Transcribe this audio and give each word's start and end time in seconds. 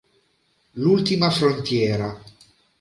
L'ultima 0.77 1.29
frontiera 1.29 2.09